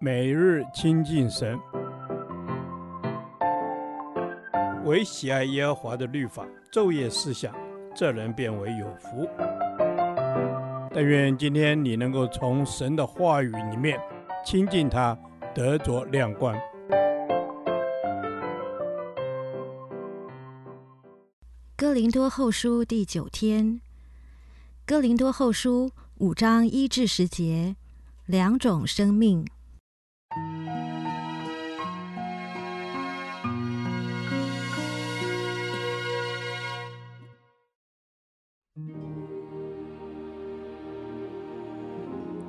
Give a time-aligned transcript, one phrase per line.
[0.00, 1.58] 每日亲近神，
[4.84, 7.54] 唯喜爱耶和华的律法，昼夜思想，
[7.94, 9.28] 这人便为有福。
[10.92, 13.98] 但愿今天你能够从神的话语里面
[14.44, 15.18] 亲近他，
[15.54, 16.54] 得着亮光。
[21.76, 23.80] 哥林多后书第九天，
[24.86, 27.74] 哥林多后书五章一至十节，
[28.26, 29.44] 两种生命。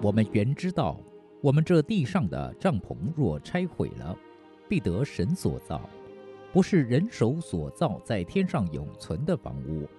[0.05, 0.99] 我们原知道，
[1.41, 4.15] 我们这地上的帐篷若拆毁了，
[4.69, 5.89] 必得神所造，
[6.53, 9.89] 不是人手所造，在天上永存的房屋。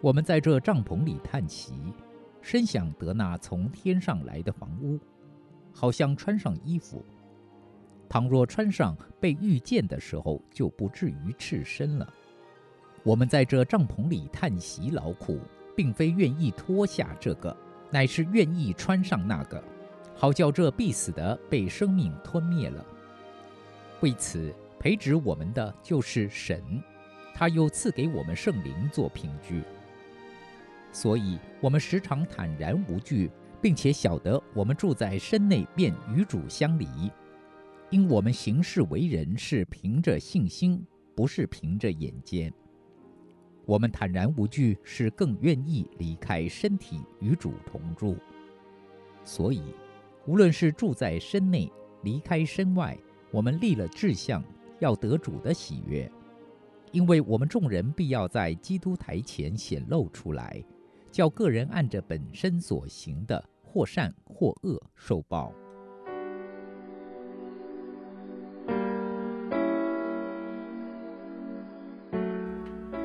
[0.00, 1.72] 我们在这帐篷里叹息，
[2.40, 4.96] 深想得那从天上来的房屋，
[5.72, 7.04] 好像穿上衣服。
[8.08, 12.08] 倘若穿上，被遇见的时候，就不至于赤身了。
[13.02, 15.40] 我们在这帐篷里叹息劳苦，
[15.74, 17.56] 并非愿意脱下这个。
[17.90, 19.62] 乃是愿意穿上那个，
[20.14, 22.84] 好叫这必死的被生命吞灭了。
[24.00, 26.62] 为此，培植我们的就是神，
[27.34, 29.62] 他又赐给我们圣灵做凭据。
[30.92, 36.86] 所以，我们时常坦然无惧，并且晓得我们住在身内，便与主相离，
[37.90, 42.52] 因我们行事为人是凭着信心，不是凭着眼见。
[43.68, 48.16] 我们坦然无惧，是更愿意离开身体与主同住。
[49.24, 49.60] 所以，
[50.24, 51.70] 无论是住在身内，
[52.02, 52.96] 离开身外，
[53.30, 54.42] 我们立了志向，
[54.78, 56.10] 要得主的喜悦。
[56.92, 60.64] 因为我们众人必要在基督台前显露出来，
[61.12, 65.52] 叫个人按着本身所行的，或善或恶，受报。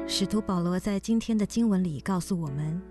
[0.05, 2.81] 使徒保罗在今天的经文里告诉我们：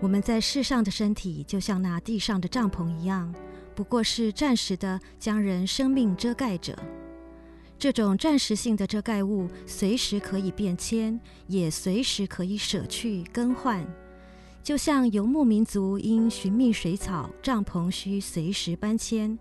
[0.00, 3.34] 我们在世上的身体，就像那地上的帐篷一样，
[3.74, 6.76] 不过是暂时的将人生命遮盖着。
[7.78, 13.84] 这种暂时性的遮盖物，随时可以变迁，也随时可以舍去更换。
[14.62, 19.36] 就像游牧民族因寻觅水草，帐篷需随时搬迁，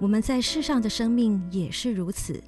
[0.00, 2.42] 我们在世上的生命也是如此。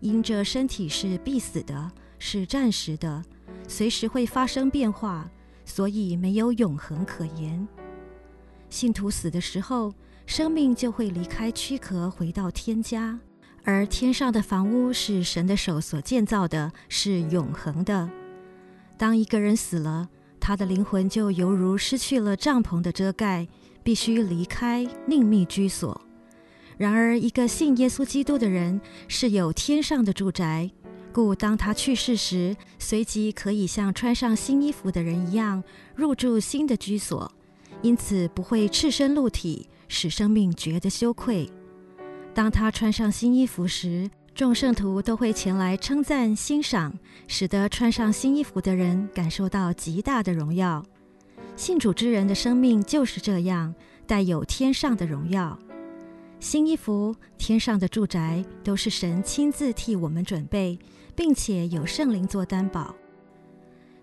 [0.00, 3.24] 因这身体是必死的，是暂时的。
[3.66, 5.30] 随时会发生变化，
[5.64, 7.66] 所以没有永恒可言。
[8.68, 9.92] 信徒死的时候，
[10.26, 13.18] 生命就会离开躯壳，回到天家。
[13.64, 18.10] 而天上的房屋是神的手所建造的，是永恒的。
[18.98, 20.08] 当一个人死了，
[20.40, 23.46] 他的灵魂就犹如失去了帐篷的遮盖，
[23.84, 26.00] 必须离开另觅居所。
[26.76, 30.70] 然而，一个信耶稣基督的人是有天上的住宅。
[31.12, 35.62] 故当他去世时，随即可以像穿上新衣服的人一样
[35.94, 37.30] 入住新的居所，
[37.82, 41.48] 因此不会赤身露体，使生命觉得羞愧。
[42.34, 46.98] 当他穿上新衣服时，众圣徒都会前来称赞欣赏，
[47.28, 50.82] 使得穿上新衣服的人感受到极大的荣耀。
[51.54, 53.74] 信主之人的生命就是这样，
[54.06, 55.58] 带有天上的荣耀。
[56.40, 60.78] 新衣服、天上的住宅，都是神亲自替我们准备。
[61.14, 62.94] 并且有圣灵做担保，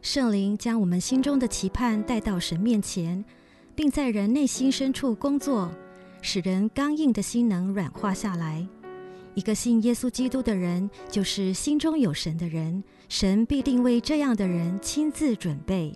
[0.01, 3.23] 圣灵将我们心中的期盼带到神面前，
[3.75, 5.71] 并在人内心深处工作，
[6.21, 8.67] 使人刚硬的心能软化下来。
[9.35, 15.93] 一个信耶稣基督的人，就是心中有神的人，神必定为这样的人亲自准备。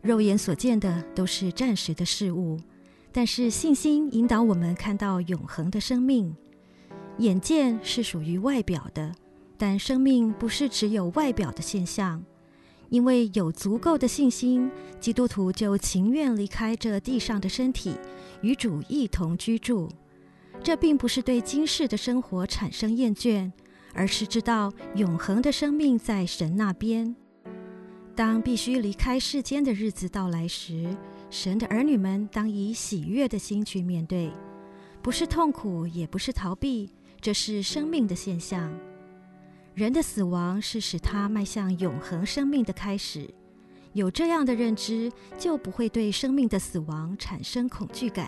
[0.00, 2.58] 肉眼所见的都是暂时的事物，
[3.10, 6.34] 但是信心引导我们看到永恒的生命。
[7.18, 9.12] 眼见是属于外表的。
[9.58, 12.24] 但生命不是只有外表的现象，
[12.88, 14.70] 因为有足够的信心，
[15.00, 17.94] 基督徒就情愿离开这地上的身体，
[18.40, 19.90] 与主一同居住。
[20.62, 23.50] 这并不是对今世的生活产生厌倦，
[23.92, 27.14] 而是知道永恒的生命在神那边。
[28.14, 30.96] 当必须离开世间的日子到来时，
[31.30, 34.30] 神的儿女们当以喜悦的心去面对，
[35.02, 36.90] 不是痛苦，也不是逃避，
[37.20, 38.72] 这是生命的现象。
[39.78, 43.32] 人的死亡是使他迈向永恒生命的开始。
[43.92, 45.08] 有这样的认知，
[45.38, 48.26] 就不会对生命的死亡产生恐惧感。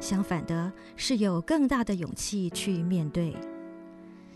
[0.00, 3.36] 相反的，是有更大的勇气去面对。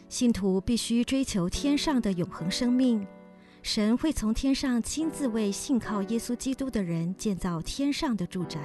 [0.08, 3.04] 信徒必须追求天上的永恒生命。
[3.60, 8.60] 神会从天上亲自为信靠耶稣基督的人建造天上的住宅。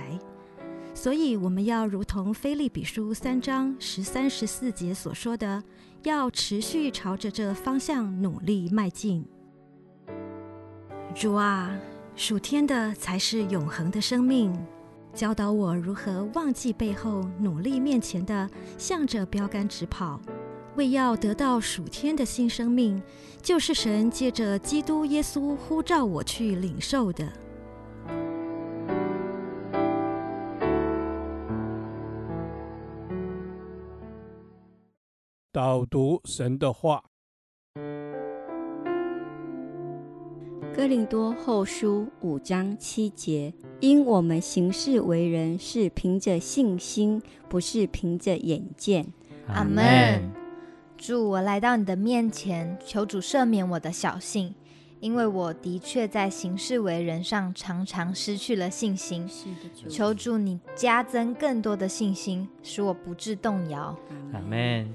[1.02, 5.64] 所以我们要如同腓立比书三章十三、十四节所说的，
[6.04, 9.26] 要持续朝着这方向努力迈进。
[11.16, 11.74] 主啊，
[12.18, 14.54] 属天的才是永恒的生命，
[15.14, 20.20] 教导我如何忘记背后，努力面前的，向着标杆直跑。
[20.76, 23.02] 为要得到属天的新生命，
[23.42, 27.32] 就是神借着基督耶稣呼召我去领受的。
[35.60, 37.04] 导读神的话，
[40.74, 49.06] 《哥林多后书》五章七节：因我们行事为人是凭着信心，不是凭着眼见。
[49.50, 50.32] 阿门。
[50.98, 54.56] 主，我来到你的面前，求主赦免我的小信，
[55.02, 59.28] 因为我的确在行事为人上常常失去了信心。
[59.90, 63.94] 求主你加增更多的信心，使我不致动摇。
[64.32, 64.90] 阿门。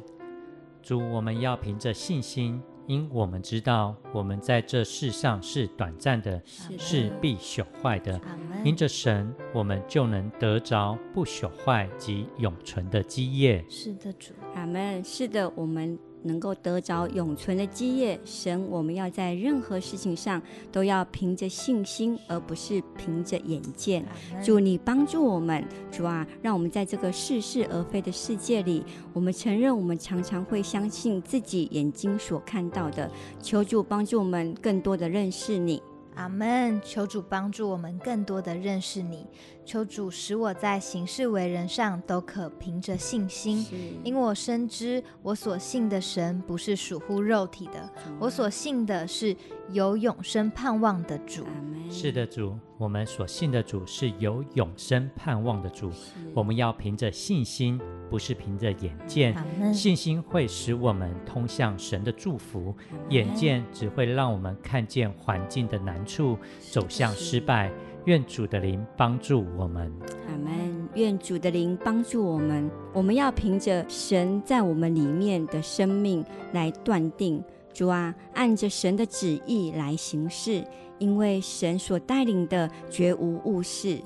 [0.85, 6.43] 主，我们要凭着信心，因我们知道我们在这世上是短暂的，
[6.79, 8.21] 是必朽坏的。
[8.63, 13.65] 因着神，我们就能得着不朽坏及永存的基业。
[13.67, 14.35] 是的，主。
[14.55, 15.03] 阿门。
[15.03, 18.19] 是的，我们能够得着永存的基业。
[18.25, 20.43] 神，我们要在任何事情上
[20.73, 24.05] 都要凭着信心，而不是凭着眼见。
[24.43, 33.11] 主，你帮助我们，主啊，让我们在这个似是而非的世界里，我们承认我们常常会相信自己眼睛所看到的。
[33.41, 35.81] 求主帮助我们更多的认识你。
[36.15, 36.81] 阿门！
[36.83, 39.27] 求主帮助我们更多的认识你，
[39.65, 43.67] 求主使我在行事为人上都可凭着信心，
[44.05, 49.37] 因我深知我所信的神不是属乎肉体的，我所信的是
[49.71, 51.45] 有永生盼望的主。
[51.95, 55.93] 是的，主，我们所信的主是有永生盼望的主，
[56.35, 57.81] 我们要凭着信心。
[58.11, 59.35] 不是凭着眼见，
[59.73, 62.75] 信心会使我们通向神的祝福；
[63.11, 67.71] 眼见只会让我们看见环境的难处，走向失败。
[68.07, 69.93] 愿主的灵帮助我们。
[70.29, 70.89] 阿门。
[70.95, 72.69] 愿主的灵帮助我们。
[72.93, 77.43] 我们要凭着神在我们里面的生命来断定，
[77.73, 80.65] 主啊，按着神的旨意来行事，
[80.99, 84.01] 因为神所带领的绝无误事。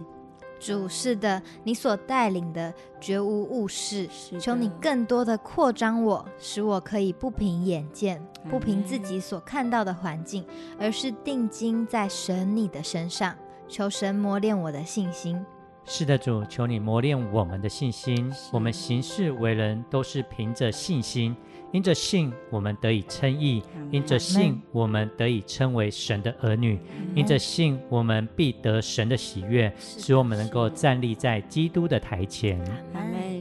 [0.60, 4.08] 主，是的，你所带领的绝无误事。
[4.40, 8.20] 求你更多的扩张我，使我可以不凭眼见，
[8.50, 10.44] 不凭自己所看到的环境，
[10.76, 13.36] 而是定睛在神你的身上。
[13.68, 15.44] 求神磨练我的信心。
[15.90, 18.30] 是的，主，求你磨练我们的信心。
[18.52, 21.34] 我们行事为人都是凭着信心。
[21.72, 26.78] 因着信，我们得以称义；因着信，我们得以称为神的儿女；
[27.14, 32.62] 因着信，我们必得神的喜悦，使我们能够站立在基督的台前。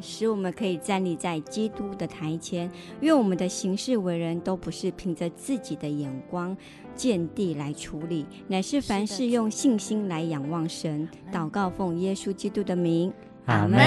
[0.01, 2.69] 使我们可以站立在基督的台前。
[3.01, 6.55] 愿我们的行事为人都不是凭着自己的眼光
[6.95, 11.07] 见地来处理，乃是凡事用信心来仰望神。
[11.31, 13.13] 祷告奉耶稣基督的名，
[13.45, 13.79] 阿门。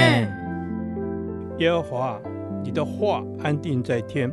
[1.58, 2.20] 耶和华。
[2.62, 4.30] 你的话安定在天，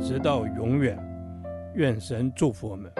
[0.00, 0.98] 直到永远。
[1.74, 2.90] 愿神祝福我们。